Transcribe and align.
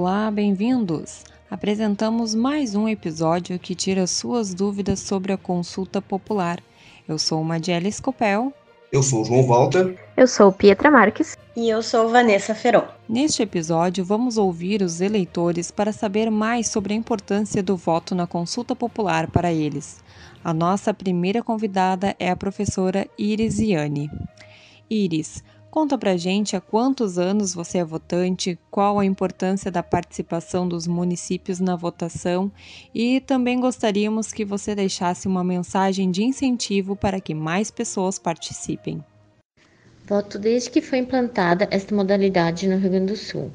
Olá, 0.00 0.30
bem-vindos! 0.30 1.24
Apresentamos 1.50 2.32
mais 2.32 2.76
um 2.76 2.86
episódio 2.86 3.58
que 3.58 3.74
tira 3.74 4.06
suas 4.06 4.54
dúvidas 4.54 5.00
sobre 5.00 5.32
a 5.32 5.36
consulta 5.36 6.00
popular. 6.00 6.62
Eu 7.08 7.18
sou 7.18 7.42
Madiela 7.42 7.90
Scopel. 7.90 8.52
Eu 8.92 9.02
sou 9.02 9.22
o 9.22 9.24
João 9.24 9.42
Walter. 9.42 9.98
Eu 10.16 10.28
sou 10.28 10.52
Pietra 10.52 10.88
Marques. 10.88 11.36
E 11.56 11.68
eu 11.68 11.82
sou 11.82 12.10
Vanessa 12.10 12.54
Feron. 12.54 12.84
Neste 13.08 13.42
episódio, 13.42 14.04
vamos 14.04 14.38
ouvir 14.38 14.82
os 14.82 15.00
eleitores 15.00 15.72
para 15.72 15.92
saber 15.92 16.30
mais 16.30 16.68
sobre 16.68 16.94
a 16.94 16.96
importância 16.96 17.60
do 17.60 17.76
voto 17.76 18.14
na 18.14 18.24
consulta 18.24 18.76
popular 18.76 19.28
para 19.28 19.52
eles. 19.52 19.98
A 20.44 20.54
nossa 20.54 20.94
primeira 20.94 21.42
convidada 21.42 22.14
é 22.20 22.30
a 22.30 22.36
professora 22.36 23.08
Iris 23.18 23.58
Iane. 23.58 24.08
Iris, 24.88 25.42
conta 25.70 25.96
pra 25.96 26.16
gente 26.16 26.56
há 26.56 26.60
quantos 26.60 27.18
anos 27.18 27.54
você 27.54 27.78
é 27.78 27.84
votante, 27.84 28.58
qual 28.70 28.98
a 28.98 29.04
importância 29.04 29.70
da 29.70 29.82
participação 29.82 30.68
dos 30.68 30.86
municípios 30.86 31.60
na 31.60 31.76
votação 31.76 32.50
e 32.94 33.20
também 33.20 33.60
gostaríamos 33.60 34.32
que 34.32 34.44
você 34.44 34.74
deixasse 34.74 35.28
uma 35.28 35.44
mensagem 35.44 36.10
de 36.10 36.22
incentivo 36.22 36.96
para 36.96 37.20
que 37.20 37.34
mais 37.34 37.70
pessoas 37.70 38.18
participem. 38.18 39.04
Voto 40.06 40.38
desde 40.38 40.70
que 40.70 40.80
foi 40.80 40.98
implantada 40.98 41.68
esta 41.70 41.94
modalidade 41.94 42.66
no 42.66 42.78
Rio 42.78 42.90
Grande 42.90 43.12
do 43.12 43.16
Sul. 43.16 43.50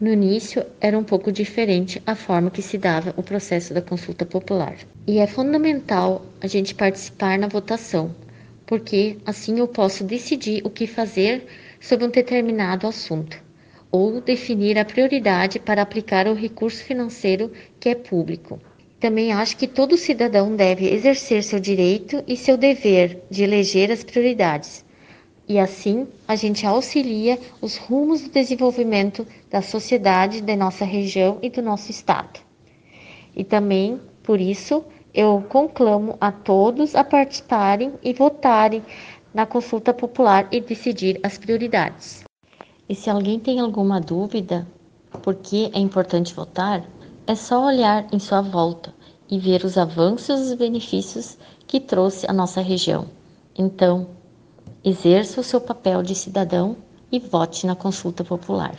No 0.00 0.12
início, 0.12 0.66
era 0.80 0.98
um 0.98 1.04
pouco 1.04 1.30
diferente 1.30 2.02
a 2.04 2.16
forma 2.16 2.50
que 2.50 2.60
se 2.60 2.76
dava 2.76 3.14
o 3.16 3.22
processo 3.22 3.72
da 3.72 3.80
consulta 3.80 4.26
popular. 4.26 4.74
E 5.06 5.20
é 5.20 5.28
fundamental 5.28 6.26
a 6.40 6.48
gente 6.48 6.74
participar 6.74 7.38
na 7.38 7.46
votação, 7.46 8.12
porque 8.72 9.18
assim 9.26 9.58
eu 9.58 9.68
posso 9.68 10.02
decidir 10.02 10.62
o 10.64 10.70
que 10.70 10.86
fazer 10.86 11.44
sobre 11.78 12.06
um 12.06 12.08
determinado 12.08 12.86
assunto, 12.86 13.36
ou 13.90 14.18
definir 14.18 14.78
a 14.78 14.84
prioridade 14.86 15.58
para 15.58 15.82
aplicar 15.82 16.26
o 16.26 16.32
recurso 16.32 16.82
financeiro 16.82 17.52
que 17.78 17.90
é 17.90 17.94
público. 17.94 18.58
Também 18.98 19.30
acho 19.30 19.58
que 19.58 19.66
todo 19.66 19.98
cidadão 19.98 20.56
deve 20.56 20.88
exercer 20.88 21.44
seu 21.44 21.60
direito 21.60 22.24
e 22.26 22.34
seu 22.34 22.56
dever 22.56 23.22
de 23.30 23.42
eleger 23.42 23.90
as 23.90 24.02
prioridades 24.02 24.82
e 25.46 25.58
assim 25.58 26.08
a 26.26 26.34
gente 26.34 26.64
auxilia 26.64 27.38
os 27.60 27.76
rumos 27.76 28.22
do 28.22 28.30
desenvolvimento 28.30 29.26
da 29.50 29.60
sociedade 29.60 30.40
da 30.40 30.56
nossa 30.56 30.86
região 30.86 31.38
e 31.42 31.50
do 31.50 31.60
nosso 31.60 31.90
estado. 31.90 32.40
E 33.36 33.44
também, 33.44 34.00
por 34.22 34.40
isso, 34.40 34.82
eu 35.14 35.44
conclamo 35.48 36.16
a 36.20 36.32
todos 36.32 36.94
a 36.94 37.04
participarem 37.04 37.92
e 38.02 38.12
votarem 38.12 38.82
na 39.32 39.46
consulta 39.46 39.92
popular 39.92 40.48
e 40.50 40.60
decidir 40.60 41.18
as 41.22 41.38
prioridades. 41.38 42.24
E 42.88 42.94
se 42.94 43.08
alguém 43.08 43.38
tem 43.38 43.60
alguma 43.60 44.00
dúvida 44.00 44.66
por 45.22 45.34
que 45.36 45.70
é 45.74 45.78
importante 45.78 46.34
votar, 46.34 46.84
é 47.26 47.34
só 47.34 47.66
olhar 47.66 48.06
em 48.12 48.18
sua 48.18 48.40
volta 48.40 48.92
e 49.30 49.38
ver 49.38 49.64
os 49.64 49.78
avanços 49.78 50.40
e 50.40 50.52
os 50.52 50.54
benefícios 50.54 51.38
que 51.66 51.80
trouxe 51.80 52.26
a 52.28 52.32
nossa 52.32 52.60
região. 52.60 53.06
Então, 53.56 54.08
Exerça 54.84 55.40
o 55.40 55.44
seu 55.44 55.60
papel 55.60 56.02
de 56.02 56.12
cidadão 56.12 56.76
e 57.10 57.20
vote 57.20 57.68
na 57.68 57.76
consulta 57.76 58.24
popular. 58.24 58.74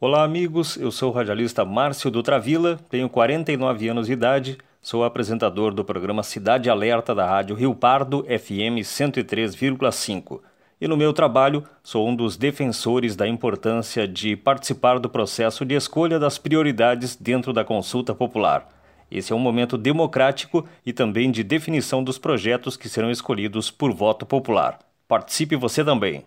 Olá, 0.00 0.22
amigos. 0.22 0.76
Eu 0.76 0.92
sou 0.92 1.10
o 1.10 1.12
radialista 1.12 1.64
Márcio 1.64 2.12
Dutravila, 2.12 2.78
tenho 2.88 3.08
49 3.08 3.88
anos 3.88 4.06
de 4.06 4.12
idade, 4.12 4.58
sou 4.82 5.04
apresentador 5.04 5.72
do 5.72 5.84
programa 5.84 6.24
Cidade 6.24 6.68
Alerta 6.68 7.14
da 7.14 7.24
Rádio 7.24 7.54
Rio 7.54 7.72
Pardo, 7.72 8.24
FM 8.24 8.82
103,5. 8.82 10.40
E 10.80 10.88
no 10.88 10.96
meu 10.96 11.12
trabalho, 11.12 11.62
sou 11.84 12.08
um 12.08 12.16
dos 12.16 12.36
defensores 12.36 13.14
da 13.14 13.28
importância 13.28 14.08
de 14.08 14.34
participar 14.34 14.98
do 14.98 15.08
processo 15.08 15.64
de 15.64 15.76
escolha 15.76 16.18
das 16.18 16.36
prioridades 16.36 17.14
dentro 17.14 17.52
da 17.52 17.64
consulta 17.64 18.12
popular. 18.12 18.68
Esse 19.08 19.32
é 19.32 19.36
um 19.36 19.38
momento 19.38 19.78
democrático 19.78 20.66
e 20.84 20.92
também 20.92 21.30
de 21.30 21.44
definição 21.44 22.02
dos 22.02 22.18
projetos 22.18 22.76
que 22.76 22.88
serão 22.88 23.10
escolhidos 23.10 23.70
por 23.70 23.92
voto 23.92 24.26
popular. 24.26 24.80
Participe 25.06 25.54
você 25.54 25.84
também. 25.84 26.24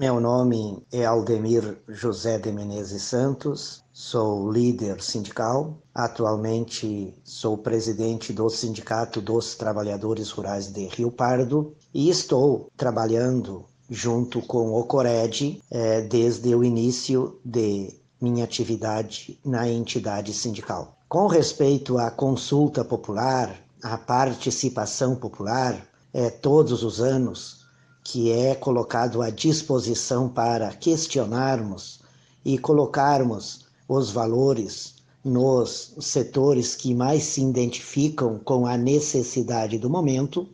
Meu 0.00 0.18
nome 0.18 0.82
é 0.90 1.04
Aldemir 1.04 1.76
José 1.86 2.38
de 2.38 2.50
Menezes 2.50 3.02
Santos, 3.02 3.84
sou 3.92 4.50
líder 4.50 5.02
sindical. 5.02 5.76
Atualmente 5.94 7.14
sou 7.22 7.58
presidente 7.58 8.32
do 8.32 8.48
Sindicato 8.48 9.20
dos 9.20 9.54
Trabalhadores 9.56 10.30
Rurais 10.30 10.72
de 10.72 10.86
Rio 10.86 11.10
Pardo 11.10 11.74
e 11.92 12.08
estou 12.08 12.70
trabalhando 12.78 13.66
junto 13.90 14.40
com 14.40 14.72
o 14.72 14.84
Cored 14.84 15.62
eh, 15.70 16.00
desde 16.00 16.54
o 16.54 16.64
início 16.64 17.38
de 17.44 17.92
minha 18.18 18.44
atividade 18.44 19.38
na 19.44 19.68
entidade 19.68 20.32
sindical. 20.32 20.96
Com 21.10 21.26
respeito 21.26 21.98
à 21.98 22.10
consulta 22.10 22.82
popular, 22.82 23.54
à 23.82 23.98
participação 23.98 25.14
popular, 25.14 25.86
eh, 26.14 26.30
todos 26.30 26.82
os 26.82 27.02
anos 27.02 27.59
que 28.02 28.30
é 28.30 28.54
colocado 28.54 29.22
à 29.22 29.30
disposição 29.30 30.28
para 30.28 30.72
questionarmos 30.72 32.00
e 32.44 32.58
colocarmos 32.58 33.66
os 33.88 34.10
valores 34.10 34.94
nos 35.24 35.94
setores 36.00 36.74
que 36.74 36.94
mais 36.94 37.24
se 37.24 37.42
identificam 37.42 38.38
com 38.38 38.66
a 38.66 38.76
necessidade 38.76 39.78
do 39.78 39.90
momento, 39.90 40.48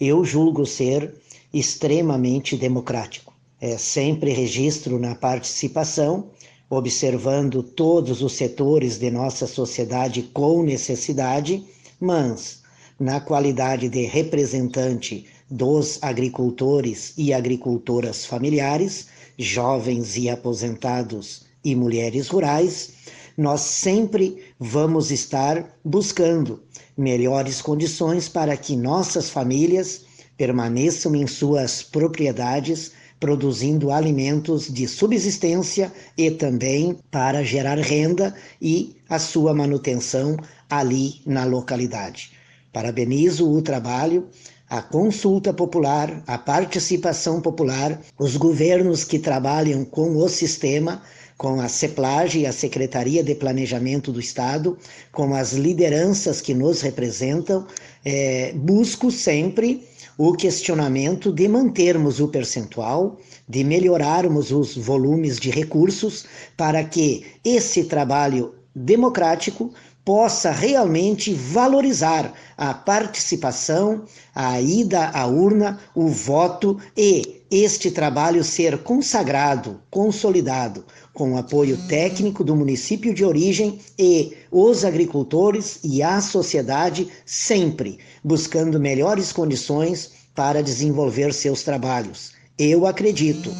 eu 0.00 0.24
julgo 0.24 0.64
ser 0.64 1.14
extremamente 1.52 2.56
democrático. 2.56 3.34
É 3.60 3.76
sempre 3.76 4.32
registro 4.32 4.98
na 4.98 5.14
participação, 5.14 6.30
observando 6.70 7.62
todos 7.62 8.22
os 8.22 8.32
setores 8.32 8.98
de 8.98 9.10
nossa 9.10 9.46
sociedade 9.46 10.22
com 10.22 10.62
necessidade, 10.62 11.64
mas 12.00 12.57
na 12.98 13.20
qualidade 13.20 13.88
de 13.88 14.04
representante 14.06 15.26
dos 15.50 15.98
agricultores 16.02 17.14
e 17.16 17.32
agricultoras 17.32 18.26
familiares, 18.26 19.06
jovens 19.38 20.16
e 20.16 20.28
aposentados 20.28 21.46
e 21.64 21.74
mulheres 21.74 22.28
rurais, 22.28 22.92
nós 23.36 23.60
sempre 23.60 24.42
vamos 24.58 25.12
estar 25.12 25.78
buscando 25.84 26.60
melhores 26.96 27.62
condições 27.62 28.28
para 28.28 28.56
que 28.56 28.74
nossas 28.74 29.30
famílias 29.30 30.04
permaneçam 30.36 31.14
em 31.14 31.26
suas 31.26 31.82
propriedades, 31.82 32.92
produzindo 33.20 33.92
alimentos 33.92 34.72
de 34.72 34.88
subsistência 34.88 35.92
e 36.16 36.30
também 36.30 36.98
para 37.10 37.44
gerar 37.44 37.78
renda 37.78 38.34
e 38.60 38.96
a 39.08 39.18
sua 39.18 39.54
manutenção 39.54 40.36
ali 40.68 41.20
na 41.24 41.44
localidade. 41.44 42.37
Parabenizo 42.78 43.50
o 43.50 43.60
trabalho 43.60 44.28
a 44.70 44.80
consulta 44.80 45.52
popular, 45.52 46.22
a 46.28 46.38
participação 46.38 47.40
popular, 47.40 48.00
os 48.16 48.36
governos 48.36 49.02
que 49.02 49.18
trabalham 49.18 49.84
com 49.84 50.16
o 50.16 50.28
sistema, 50.28 51.02
com 51.36 51.60
a 51.60 51.68
CEPLAGE, 51.68 52.46
a 52.46 52.52
Secretaria 52.52 53.24
de 53.24 53.34
Planejamento 53.34 54.12
do 54.12 54.20
Estado, 54.20 54.78
com 55.10 55.34
as 55.34 55.54
lideranças 55.54 56.40
que 56.40 56.54
nos 56.54 56.80
representam, 56.80 57.66
é, 58.04 58.52
busco 58.52 59.10
sempre 59.10 59.82
o 60.16 60.32
questionamento 60.34 61.32
de 61.32 61.48
mantermos 61.48 62.20
o 62.20 62.28
percentual, 62.28 63.18
de 63.48 63.64
melhorarmos 63.64 64.52
os 64.52 64.76
volumes 64.76 65.40
de 65.40 65.50
recursos 65.50 66.26
para 66.56 66.84
que 66.84 67.26
esse 67.44 67.82
trabalho 67.82 68.54
democrático 68.72 69.72
possa 70.08 70.50
realmente 70.50 71.34
valorizar 71.34 72.32
a 72.56 72.72
participação, 72.72 74.06
a 74.34 74.58
ida 74.58 75.10
à 75.10 75.26
urna, 75.26 75.78
o 75.94 76.08
voto 76.08 76.80
e 76.96 77.42
este 77.50 77.90
trabalho 77.90 78.42
ser 78.42 78.78
consagrado, 78.78 79.82
consolidado, 79.90 80.82
com 81.12 81.34
o 81.34 81.36
apoio 81.36 81.76
técnico 81.88 82.42
do 82.42 82.56
município 82.56 83.12
de 83.12 83.22
origem 83.22 83.80
e 83.98 84.34
os 84.50 84.82
agricultores 84.82 85.78
e 85.84 86.02
a 86.02 86.22
sociedade, 86.22 87.12
sempre 87.26 87.98
buscando 88.24 88.80
melhores 88.80 89.30
condições 89.30 90.12
para 90.34 90.62
desenvolver 90.62 91.34
seus 91.34 91.62
trabalhos. 91.62 92.32
Eu 92.58 92.86
acredito. 92.86 93.52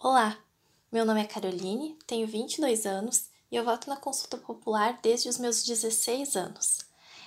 Olá, 0.00 0.34
meu 0.90 1.04
nome 1.04 1.20
é 1.20 1.24
Caroline, 1.24 1.94
tenho 2.06 2.26
22 2.26 2.86
anos 2.86 3.31
e 3.52 3.56
eu 3.56 3.64
voto 3.64 3.90
na 3.90 3.96
consulta 3.96 4.38
popular 4.38 4.98
desde 5.02 5.28
os 5.28 5.36
meus 5.36 5.62
16 5.62 6.36
anos. 6.36 6.78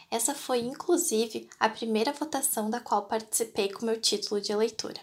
Essa 0.09 0.33
foi, 0.33 0.59
inclusive, 0.59 1.47
a 1.59 1.69
primeira 1.69 2.11
votação 2.11 2.67
da 2.67 2.79
qual 2.79 3.03
participei 3.03 3.71
com 3.71 3.85
meu 3.85 4.01
título 4.01 4.41
de 4.41 4.51
eleitora. 4.51 4.99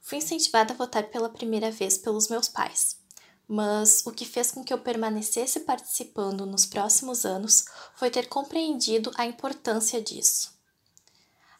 Fui 0.00 0.18
incentivada 0.18 0.74
a 0.74 0.76
votar 0.76 1.04
pela 1.04 1.28
primeira 1.28 1.70
vez 1.70 1.96
pelos 1.96 2.28
meus 2.28 2.48
pais, 2.48 2.98
mas 3.46 4.04
o 4.04 4.10
que 4.10 4.24
fez 4.24 4.50
com 4.50 4.64
que 4.64 4.72
eu 4.72 4.78
permanecesse 4.78 5.60
participando 5.60 6.44
nos 6.44 6.66
próximos 6.66 7.24
anos 7.24 7.64
foi 7.94 8.10
ter 8.10 8.28
compreendido 8.28 9.12
a 9.14 9.24
importância 9.24 10.02
disso. 10.02 10.52